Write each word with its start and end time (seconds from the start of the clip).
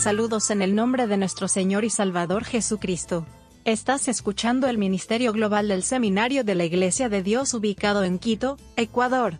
Saludos 0.00 0.50
en 0.50 0.62
el 0.62 0.74
nombre 0.74 1.06
de 1.06 1.18
nuestro 1.18 1.46
Señor 1.46 1.84
y 1.84 1.90
Salvador 1.90 2.44
Jesucristo. 2.44 3.26
Estás 3.66 4.08
escuchando 4.08 4.66
el 4.66 4.78
Ministerio 4.78 5.30
Global 5.34 5.68
del 5.68 5.82
Seminario 5.82 6.42
de 6.42 6.54
la 6.54 6.64
Iglesia 6.64 7.10
de 7.10 7.22
Dios 7.22 7.52
ubicado 7.52 8.02
en 8.02 8.18
Quito, 8.18 8.56
Ecuador. 8.76 9.34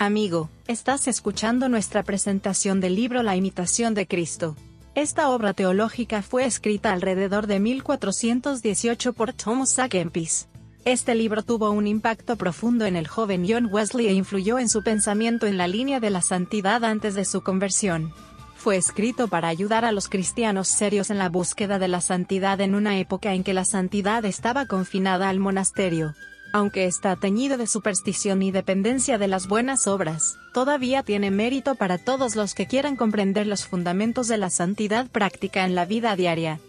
Amigo, 0.00 0.50
estás 0.66 1.06
escuchando 1.06 1.68
nuestra 1.68 2.02
presentación 2.02 2.80
del 2.80 2.96
libro 2.96 3.22
La 3.22 3.36
imitación 3.36 3.94
de 3.94 4.08
Cristo. 4.08 4.56
Esta 4.96 5.28
obra 5.28 5.54
teológica 5.54 6.22
fue 6.22 6.46
escrita 6.46 6.92
alrededor 6.92 7.46
de 7.46 7.60
1418 7.60 9.12
por 9.12 9.32
Thomas 9.34 9.78
A. 9.78 9.88
Kempis. 9.88 10.48
Este 10.84 11.14
libro 11.14 11.42
tuvo 11.42 11.70
un 11.70 11.86
impacto 11.86 12.36
profundo 12.36 12.84
en 12.84 12.94
el 12.94 13.08
joven 13.08 13.46
John 13.48 13.70
Wesley 13.72 14.06
e 14.08 14.12
influyó 14.12 14.58
en 14.58 14.68
su 14.68 14.82
pensamiento 14.82 15.46
en 15.46 15.56
la 15.56 15.66
línea 15.66 15.98
de 15.98 16.10
la 16.10 16.20
santidad 16.20 16.84
antes 16.84 17.14
de 17.14 17.24
su 17.24 17.40
conversión. 17.40 18.12
Fue 18.54 18.76
escrito 18.76 19.28
para 19.28 19.48
ayudar 19.48 19.86
a 19.86 19.92
los 19.92 20.10
cristianos 20.10 20.68
serios 20.68 21.08
en 21.08 21.16
la 21.16 21.30
búsqueda 21.30 21.78
de 21.78 21.88
la 21.88 22.02
santidad 22.02 22.60
en 22.60 22.74
una 22.74 22.98
época 22.98 23.32
en 23.32 23.44
que 23.44 23.54
la 23.54 23.64
santidad 23.64 24.26
estaba 24.26 24.66
confinada 24.66 25.30
al 25.30 25.38
monasterio. 25.38 26.14
Aunque 26.52 26.84
está 26.84 27.16
teñido 27.16 27.56
de 27.56 27.66
superstición 27.66 28.42
y 28.42 28.50
dependencia 28.50 29.16
de 29.16 29.26
las 29.26 29.48
buenas 29.48 29.86
obras, 29.86 30.36
todavía 30.52 31.02
tiene 31.02 31.30
mérito 31.30 31.76
para 31.76 31.96
todos 31.96 32.36
los 32.36 32.54
que 32.54 32.66
quieran 32.66 32.96
comprender 32.96 33.46
los 33.46 33.64
fundamentos 33.64 34.28
de 34.28 34.36
la 34.36 34.50
santidad 34.50 35.08
práctica 35.08 35.64
en 35.64 35.74
la 35.74 35.86
vida 35.86 36.14
diaria. 36.14 36.60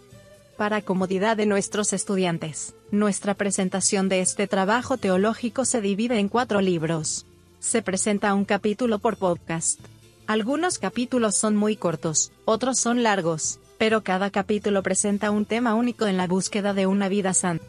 Para 0.55 0.81
comodidad 0.81 1.35
de 1.35 1.45
nuestros 1.47 1.91
estudiantes, 1.91 2.74
nuestra 2.91 3.33
presentación 3.33 4.09
de 4.09 4.21
este 4.21 4.47
trabajo 4.47 4.97
teológico 4.97 5.65
se 5.65 5.81
divide 5.81 6.19
en 6.19 6.29
cuatro 6.29 6.61
libros. 6.61 7.25
Se 7.59 7.81
presenta 7.81 8.33
un 8.33 8.45
capítulo 8.45 8.99
por 8.99 9.17
podcast. 9.17 9.79
Algunos 10.27 10.79
capítulos 10.79 11.35
son 11.35 11.55
muy 11.55 11.75
cortos, 11.75 12.31
otros 12.45 12.79
son 12.79 13.03
largos, 13.03 13.59
pero 13.77 14.03
cada 14.03 14.29
capítulo 14.29 14.83
presenta 14.83 15.31
un 15.31 15.45
tema 15.45 15.75
único 15.75 16.05
en 16.07 16.17
la 16.17 16.27
búsqueda 16.27 16.73
de 16.73 16.85
una 16.87 17.09
vida 17.09 17.33
santa. 17.33 17.65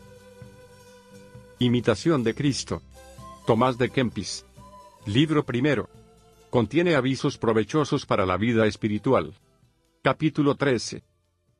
Imitación 1.59 2.22
de 2.22 2.34
Cristo. 2.34 2.83
Tomás 3.47 3.78
de 3.78 3.91
Kempis. 3.91 4.44
Libro 5.06 5.44
primero. 5.44 5.89
Contiene 6.50 6.94
avisos 6.94 7.39
provechosos 7.39 8.06
para 8.06 8.27
la 8.27 8.37
vida 8.37 8.67
espiritual. 8.67 9.34
Capítulo 10.03 10.55
13. 10.55 11.03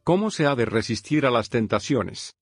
¿Cómo 0.05 0.31
se 0.31 0.47
ha 0.47 0.55
de 0.55 0.67
resistir 0.67 1.27
a 1.27 1.31
las 1.31 1.49
tentaciones? 1.49 2.37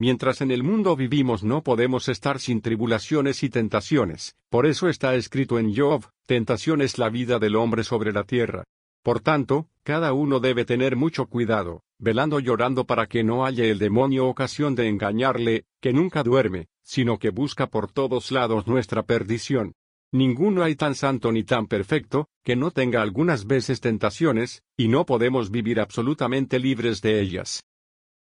Mientras 0.00 0.40
en 0.40 0.50
el 0.50 0.62
mundo 0.62 0.96
vivimos 0.96 1.44
no 1.44 1.62
podemos 1.62 2.08
estar 2.08 2.40
sin 2.40 2.62
tribulaciones 2.62 3.42
y 3.42 3.50
tentaciones, 3.50 4.34
por 4.48 4.64
eso 4.64 4.88
está 4.88 5.14
escrito 5.14 5.58
en 5.58 5.76
Job, 5.76 6.06
tentación 6.24 6.80
es 6.80 6.96
la 6.96 7.10
vida 7.10 7.38
del 7.38 7.54
hombre 7.54 7.84
sobre 7.84 8.10
la 8.10 8.24
tierra. 8.24 8.64
Por 9.02 9.20
tanto, 9.20 9.68
cada 9.82 10.14
uno 10.14 10.40
debe 10.40 10.64
tener 10.64 10.96
mucho 10.96 11.26
cuidado, 11.26 11.82
velando 11.98 12.40
llorando 12.40 12.86
para 12.86 13.08
que 13.08 13.22
no 13.22 13.44
haya 13.44 13.66
el 13.66 13.78
demonio 13.78 14.26
ocasión 14.26 14.74
de 14.74 14.88
engañarle, 14.88 15.66
que 15.82 15.92
nunca 15.92 16.22
duerme, 16.22 16.68
sino 16.82 17.18
que 17.18 17.28
busca 17.28 17.66
por 17.66 17.92
todos 17.92 18.32
lados 18.32 18.66
nuestra 18.66 19.02
perdición. 19.02 19.74
Ninguno 20.12 20.62
hay 20.62 20.76
tan 20.76 20.94
santo 20.94 21.30
ni 21.30 21.44
tan 21.44 21.66
perfecto, 21.66 22.26
que 22.42 22.56
no 22.56 22.70
tenga 22.70 23.02
algunas 23.02 23.46
veces 23.46 23.82
tentaciones, 23.82 24.62
y 24.78 24.88
no 24.88 25.04
podemos 25.04 25.50
vivir 25.50 25.78
absolutamente 25.78 26.58
libres 26.58 27.02
de 27.02 27.20
ellas. 27.20 27.64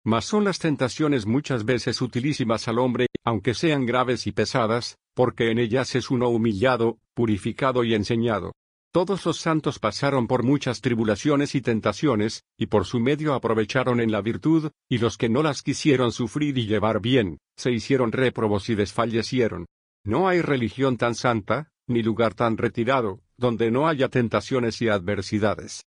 Mas 0.05 0.25
son 0.25 0.43
las 0.45 0.59
tentaciones 0.59 1.25
muchas 1.25 1.65
veces 1.65 2.01
utilísimas 2.01 2.67
al 2.67 2.79
hombre, 2.79 3.07
aunque 3.23 3.53
sean 3.53 3.85
graves 3.85 4.27
y 4.27 4.31
pesadas, 4.31 4.97
porque 5.13 5.51
en 5.51 5.59
ellas 5.59 5.95
es 5.95 6.09
uno 6.09 6.29
humillado, 6.29 6.99
purificado 7.13 7.83
y 7.83 7.93
enseñado. 7.93 8.53
Todos 8.91 9.23
los 9.25 9.37
santos 9.37 9.77
pasaron 9.77 10.25
por 10.25 10.41
muchas 10.43 10.81
tribulaciones 10.81 11.53
y 11.53 11.61
tentaciones, 11.61 12.43
y 12.57 12.65
por 12.65 12.85
su 12.85 12.99
medio 12.99 13.35
aprovecharon 13.35 13.99
en 13.99 14.11
la 14.11 14.21
virtud, 14.21 14.71
y 14.89 14.97
los 14.97 15.17
que 15.17 15.29
no 15.29 15.43
las 15.43 15.61
quisieron 15.61 16.11
sufrir 16.11 16.57
y 16.57 16.65
llevar 16.65 16.99
bien, 16.99 17.37
se 17.55 17.71
hicieron 17.71 18.11
réprobos 18.11 18.67
y 18.69 18.75
desfallecieron. 18.75 19.67
No 20.03 20.27
hay 20.27 20.41
religión 20.41 20.97
tan 20.97 21.13
santa, 21.13 21.69
ni 21.85 22.01
lugar 22.01 22.33
tan 22.33 22.57
retirado, 22.57 23.21
donde 23.37 23.69
no 23.69 23.87
haya 23.87 24.09
tentaciones 24.09 24.81
y 24.81 24.89
adversidades. 24.89 25.83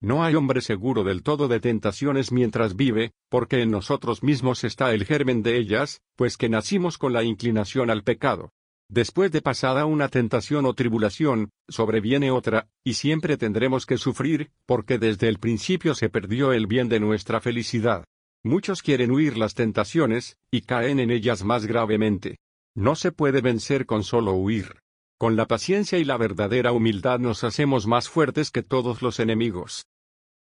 No 0.00 0.22
hay 0.22 0.34
hombre 0.34 0.60
seguro 0.60 1.04
del 1.04 1.22
todo 1.22 1.48
de 1.48 1.60
tentaciones 1.60 2.30
mientras 2.32 2.76
vive, 2.76 3.12
porque 3.30 3.62
en 3.62 3.70
nosotros 3.70 4.22
mismos 4.22 4.64
está 4.64 4.92
el 4.92 5.04
germen 5.04 5.42
de 5.42 5.56
ellas, 5.56 6.02
pues 6.16 6.36
que 6.36 6.48
nacimos 6.48 6.98
con 6.98 7.12
la 7.12 7.24
inclinación 7.24 7.90
al 7.90 8.02
pecado. 8.02 8.50
Después 8.90 9.32
de 9.32 9.40
pasada 9.40 9.86
una 9.86 10.08
tentación 10.08 10.66
o 10.66 10.74
tribulación, 10.74 11.50
sobreviene 11.68 12.30
otra, 12.30 12.68
y 12.84 12.94
siempre 12.94 13.36
tendremos 13.36 13.86
que 13.86 13.96
sufrir, 13.96 14.50
porque 14.66 14.98
desde 14.98 15.28
el 15.28 15.38
principio 15.38 15.94
se 15.94 16.10
perdió 16.10 16.52
el 16.52 16.66
bien 16.66 16.88
de 16.88 17.00
nuestra 17.00 17.40
felicidad. 17.40 18.04
Muchos 18.44 18.82
quieren 18.82 19.10
huir 19.10 19.38
las 19.38 19.54
tentaciones, 19.54 20.36
y 20.50 20.60
caen 20.60 21.00
en 21.00 21.10
ellas 21.10 21.44
más 21.44 21.64
gravemente. 21.64 22.36
No 22.76 22.94
se 22.94 23.10
puede 23.10 23.40
vencer 23.40 23.86
con 23.86 24.04
solo 24.04 24.34
huir. 24.34 24.83
Con 25.24 25.36
la 25.36 25.46
paciencia 25.46 25.98
y 25.98 26.04
la 26.04 26.18
verdadera 26.18 26.72
humildad 26.72 27.18
nos 27.18 27.44
hacemos 27.44 27.86
más 27.86 28.10
fuertes 28.10 28.50
que 28.50 28.62
todos 28.62 29.00
los 29.00 29.20
enemigos. 29.20 29.86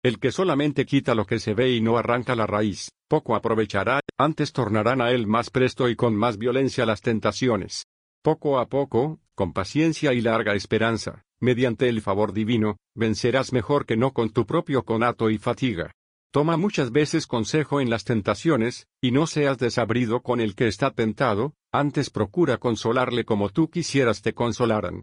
El 0.02 0.18
que 0.18 0.32
solamente 0.32 0.88
quita 0.88 1.14
lo 1.14 1.28
que 1.28 1.38
se 1.38 1.54
ve 1.54 1.70
y 1.70 1.82
no 1.82 2.00
arranca 2.00 2.36
la 2.36 2.48
raíz, 2.48 2.90
poco 3.08 3.36
aprovechará, 3.36 4.00
antes 4.18 4.54
tornarán 4.54 5.00
a 5.00 5.12
él 5.12 5.28
más 5.28 5.52
presto 5.52 5.88
y 5.88 5.96
con 5.96 6.16
más 6.16 6.40
violencia 6.40 6.88
las 6.88 7.02
tentaciones. 7.02 7.86
Poco 8.24 8.58
a 8.58 8.70
poco, 8.70 9.20
con 9.36 9.54
paciencia 9.54 10.14
y 10.14 10.22
larga 10.22 10.56
esperanza, 10.56 11.26
mediante 11.40 11.88
el 11.88 12.02
favor 12.02 12.34
divino, 12.34 12.78
vencerás 12.96 13.54
mejor 13.54 13.86
que 13.86 13.98
no 13.98 14.14
con 14.14 14.32
tu 14.32 14.48
propio 14.48 14.82
conato 14.84 15.30
y 15.30 15.38
fatiga. 15.38 15.92
Toma 16.32 16.58
muchas 16.58 16.92
veces 16.92 17.28
consejo 17.28 17.82
en 17.82 17.92
las 17.92 18.04
tentaciones, 18.04 18.88
y 19.00 19.12
no 19.12 19.28
seas 19.28 19.60
desabrido 19.60 20.24
con 20.24 20.42
el 20.42 20.56
que 20.56 20.68
está 20.68 20.90
tentado, 20.90 21.54
antes 21.72 22.10
procura 22.10 22.58
consolarle 22.58 23.26
como 23.26 23.50
tú 23.50 23.70
quisieras 23.70 24.22
te 24.22 24.34
consolaran. 24.34 25.02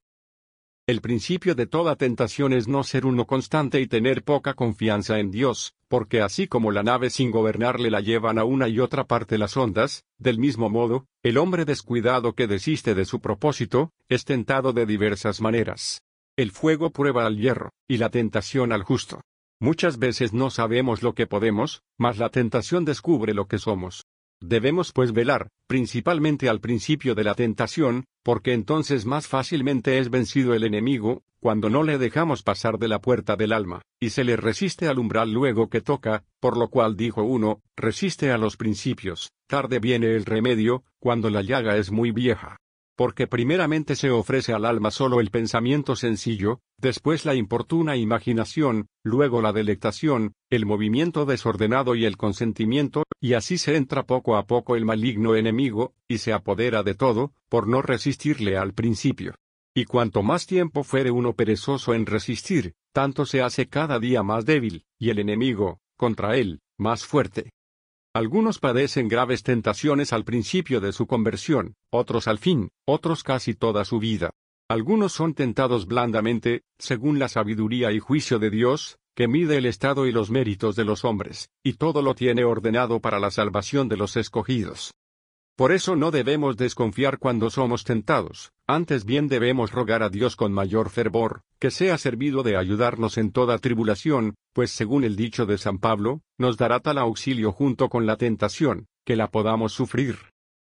El 0.89 1.03
principio 1.03 1.55
de 1.55 1.67
toda 1.67 1.97
tentación 1.97 2.55
es 2.55 2.67
no 2.67 2.83
ser 2.83 3.05
uno 3.05 3.27
constante 3.27 3.79
y 3.79 3.87
tener 3.87 4.23
poca 4.25 4.55
confianza 4.55 5.19
en 5.19 5.31
Dios, 5.31 5.75
porque 5.87 6.23
así 6.23 6.49
como 6.49 6.73
la 6.73 6.83
nave 6.83 7.11
sin 7.11 7.31
gobernarle 7.31 7.91
la 7.91 8.01
llevan 8.01 8.39
a 8.39 8.45
una 8.45 8.69
y 8.69 8.81
otra 8.81 9.05
parte 9.05 9.37
las 9.37 9.56
ondas, 9.59 10.05
del 10.17 10.39
mismo 10.39 10.71
modo, 10.71 11.05
el 11.23 11.37
hombre 11.37 11.67
descuidado 11.67 12.34
que 12.34 12.47
desiste 12.47 12.95
de 12.95 13.05
su 13.05 13.21
propósito, 13.21 13.93
es 14.09 14.25
tentado 14.25 14.73
de 14.73 14.87
diversas 14.87 15.43
maneras. 15.43 16.00
El 16.39 16.53
fuego 16.53 16.89
prueba 16.91 17.27
al 17.27 17.37
hierro, 17.37 17.71
y 17.87 17.99
la 17.99 18.09
tentación 18.09 18.73
al 18.73 18.83
justo. 18.83 19.21
Muchas 19.61 19.99
veces 19.99 20.33
no 20.33 20.49
sabemos 20.49 21.03
lo 21.03 21.12
que 21.12 21.27
podemos, 21.27 21.83
mas 21.99 22.17
la 22.17 22.31
tentación 22.31 22.87
descubre 22.87 23.35
lo 23.35 23.47
que 23.47 23.59
somos. 23.59 24.06
Debemos 24.41 24.93
pues 24.93 25.12
velar, 25.12 25.49
principalmente 25.66 26.49
al 26.49 26.60
principio 26.60 27.15
de 27.15 27.25
la 27.25 27.34
tentación, 27.34 28.04
porque 28.22 28.53
entonces 28.53 29.04
más 29.04 29.26
fácilmente 29.26 29.99
es 29.99 30.10
vencido 30.10 30.54
el 30.54 30.65
enemigo, 30.65 31.22
cuando 31.41 31.71
no 31.71 31.82
le 31.82 31.99
dejamos 31.99 32.43
pasar 32.43 32.78
de 32.78 32.88
la 32.88 33.00
puerta 33.00 33.37
del 33.37 33.53
alma, 33.53 33.82
y 34.00 34.10
se 34.10 34.25
le 34.25 34.37
resiste 34.37 34.87
al 34.87 34.99
umbral 34.99 35.32
luego 35.32 35.69
que 35.69 35.81
toca, 35.81 36.25
por 36.41 36.56
lo 36.56 36.69
cual 36.69 36.97
dijo 36.97 37.22
uno, 37.22 37.60
resiste 37.76 38.31
a 38.31 38.38
los 38.38 38.56
principios, 38.56 39.32
tarde 39.47 39.81
viene 39.81 40.15
el 40.15 40.25
remedio, 40.25 40.84
cuando 41.00 41.31
la 41.31 41.43
llaga 41.43 41.76
es 41.76 41.91
muy 41.91 42.12
vieja 42.12 42.59
porque 42.98 43.28
primeramente 43.28 43.94
se 43.94 44.10
ofrece 44.10 44.53
al 44.53 44.64
alma 44.64 44.91
solo 44.91 45.20
el 45.20 45.31
pensamiento 45.31 45.94
sencillo, 45.94 46.62
después 46.78 47.25
la 47.25 47.36
importuna 47.36 47.97
imaginación, 47.97 48.88
luego 49.04 49.41
la 49.41 49.53
delectación, 49.53 50.32
el 50.50 50.67
movimiento 50.67 51.25
desordenado 51.25 51.94
y 51.94 52.06
el 52.06 52.17
consentimiento, 52.17 53.05
y 53.20 53.34
así 53.34 53.56
se 53.56 53.76
entra 53.76 54.05
poco 54.05 54.37
a 54.37 54.49
poco 54.49 54.75
el 54.75 54.84
maligno 54.84 55.37
enemigo, 55.37 55.94
y 56.08 56.19
se 56.19 56.32
apodera 56.32 56.82
de 56.82 56.96
todo, 56.96 57.32
por 57.49 57.69
no 57.69 57.82
resistirle 57.82 58.56
al 58.56 58.75
principio. 58.75 59.37
Y 59.76 59.84
cuanto 59.84 60.25
más 60.25 60.49
tiempo 60.49 60.82
fuere 60.82 61.12
uno 61.12 61.34
perezoso 61.34 61.94
en 61.94 62.05
resistir, 62.05 62.75
tanto 62.93 63.26
se 63.26 63.43
hace 63.43 63.69
cada 63.69 64.00
día 64.00 64.25
más 64.25 64.44
débil, 64.44 64.87
y 64.99 65.11
el 65.11 65.20
enemigo, 65.20 65.78
contra 65.96 66.37
él, 66.37 66.62
más 66.76 67.05
fuerte. 67.05 67.52
Algunos 68.19 68.59
padecen 68.59 69.06
graves 69.06 69.44
tentaciones 69.44 70.12
al 70.12 70.25
principio 70.25 70.81
de 70.81 70.91
su 70.93 71.06
conversión, 71.06 71.75
otros 71.93 72.26
al 72.26 72.38
fin, 72.41 72.70
otros 72.85 73.23
casi 73.23 73.55
toda 73.55 73.85
su 73.85 74.00
vida. 74.00 74.31
Algunos 74.69 75.12
son 75.12 75.35
tentados 75.35 75.87
blandamente, 75.87 76.62
según 76.81 77.20
la 77.20 77.29
sabiduría 77.29 77.93
y 77.93 78.00
juicio 78.00 78.41
de 78.41 78.50
Dios, 78.50 78.99
que 79.15 79.29
mide 79.29 79.59
el 79.59 79.67
estado 79.67 80.05
y 80.05 80.11
los 80.11 80.32
méritos 80.32 80.75
de 80.75 80.85
los 80.85 81.05
hombres, 81.05 81.50
y 81.62 81.75
todo 81.75 82.03
lo 82.03 82.17
tiene 82.17 82.43
ordenado 82.43 82.99
para 82.99 83.20
la 83.20 83.31
salvación 83.31 83.88
de 83.88 83.99
los 83.99 84.17
escogidos. 84.17 84.91
Por 85.58 85.72
eso 85.72 85.96
no 85.96 86.12
debemos 86.12 86.56
desconfiar 86.56 87.19
cuando 87.19 87.50
somos 87.50 87.82
tentados, 87.82 88.52
antes 88.69 89.05
bien 89.05 89.26
debemos 89.26 89.72
rogar 89.72 90.05
a 90.05 90.08
Dios 90.08 90.37
con 90.37 90.52
mayor 90.52 90.88
fervor, 90.88 91.43
que 91.58 91.72
sea 91.72 91.99
servido 91.99 92.44
de 92.44 92.56
ayudarnos 92.56 93.19
en 93.19 93.32
toda 93.32 93.58
tribulación, 93.58 94.37
pues 94.52 94.70
según 94.70 95.02
el 95.02 95.16
dicho 95.16 95.46
de 95.46 95.58
San 95.58 95.78
Pablo, 95.78 96.20
nos 96.38 96.58
dará 96.58 96.78
tal 96.78 96.96
auxilio 96.99 97.50
junto 97.50 97.88
con 97.88 98.06
la 98.06 98.14
tentación, 98.14 98.87
que 99.05 99.16
la 99.16 99.32
podamos 99.32 99.72
sufrir. 99.72 100.19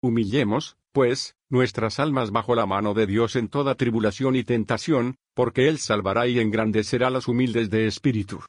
Humillemos, 0.02 0.76
pues, 0.92 1.36
nuestras 1.48 1.98
almas 1.98 2.30
bajo 2.30 2.54
la 2.54 2.66
mano 2.66 2.92
de 2.92 3.06
Dios 3.06 3.34
en 3.36 3.48
toda 3.48 3.76
tribulación 3.76 4.36
y 4.36 4.44
tentación, 4.44 5.16
porque 5.32 5.68
Él 5.68 5.78
salvará 5.78 6.26
y 6.26 6.38
engrandecerá 6.38 7.08
las 7.08 7.28
humildes 7.28 7.70
de 7.70 7.86
espíritu. 7.86 8.40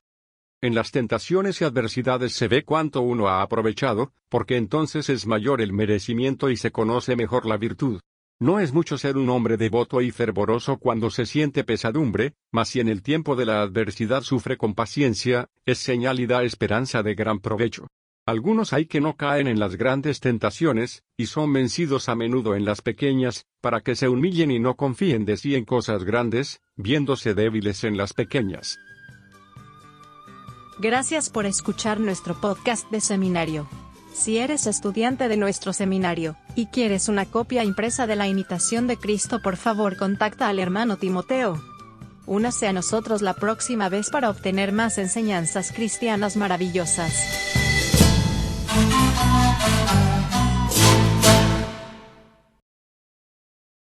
En 0.63 0.75
las 0.75 0.91
tentaciones 0.91 1.59
y 1.59 1.65
adversidades 1.65 2.31
se 2.31 2.47
ve 2.47 2.63
cuánto 2.63 3.01
uno 3.01 3.27
ha 3.27 3.41
aprovechado, 3.41 4.13
porque 4.29 4.55
entonces 4.55 5.09
es 5.09 5.27
mayor 5.27 5.59
el 5.59 5.73
merecimiento 5.73 6.49
y 6.49 6.55
se 6.55 6.71
conoce 6.71 7.17
mejor 7.17 7.45
la 7.45 7.57
virtud. 7.57 7.99
No 8.39 8.61
es 8.61 8.71
mucho 8.71 8.97
ser 8.97 9.17
un 9.17 9.29
hombre 9.29 9.57
devoto 9.57 9.99
y 9.99 10.11
fervoroso 10.11 10.77
cuando 10.77 11.09
se 11.09 11.25
siente 11.25 11.65
pesadumbre, 11.65 12.35
mas 12.49 12.69
si 12.69 12.79
en 12.79 12.87
el 12.87 13.01
tiempo 13.01 13.35
de 13.35 13.45
la 13.45 13.61
adversidad 13.61 14.21
sufre 14.21 14.55
con 14.55 14.73
paciencia, 14.73 15.49
es 15.65 15.79
señal 15.79 16.21
y 16.21 16.27
da 16.27 16.45
esperanza 16.45 17.03
de 17.03 17.13
gran 17.13 17.41
provecho. 17.41 17.87
Algunos 18.25 18.71
hay 18.71 18.85
que 18.85 19.01
no 19.01 19.17
caen 19.17 19.47
en 19.47 19.59
las 19.59 19.75
grandes 19.75 20.21
tentaciones, 20.21 21.03
y 21.17 21.25
son 21.25 21.51
vencidos 21.51 22.07
a 22.07 22.15
menudo 22.15 22.55
en 22.55 22.63
las 22.63 22.81
pequeñas, 22.81 23.47
para 23.59 23.81
que 23.81 23.95
se 23.97 24.07
humillen 24.07 24.49
y 24.49 24.59
no 24.59 24.77
confíen 24.77 25.25
de 25.25 25.35
sí 25.35 25.55
en 25.55 25.65
cosas 25.65 26.05
grandes, 26.05 26.61
viéndose 26.77 27.33
débiles 27.33 27.83
en 27.83 27.97
las 27.97 28.13
pequeñas. 28.13 28.79
Gracias 30.79 31.29
por 31.29 31.45
escuchar 31.45 31.99
nuestro 31.99 32.39
podcast 32.39 32.89
de 32.89 32.99
seminario. 32.99 33.67
Si 34.13 34.37
eres 34.37 34.67
estudiante 34.67 35.27
de 35.27 35.37
nuestro 35.37 35.71
seminario, 35.73 36.35
y 36.55 36.67
quieres 36.67 37.09
una 37.09 37.25
copia 37.25 37.63
impresa 37.63 38.07
de 38.07 38.15
la 38.15 38.27
imitación 38.27 38.87
de 38.87 38.97
Cristo, 38.97 39.41
por 39.41 39.57
favor 39.57 39.97
contacta 39.97 40.47
al 40.49 40.59
hermano 40.59 40.97
Timoteo. 40.97 41.61
Únase 42.25 42.67
a 42.67 42.73
nosotros 42.73 43.21
la 43.21 43.33
próxima 43.33 43.89
vez 43.89 44.09
para 44.09 44.29
obtener 44.29 44.71
más 44.71 44.97
enseñanzas 44.97 45.71
cristianas 45.71 46.37
maravillosas. 46.37 47.62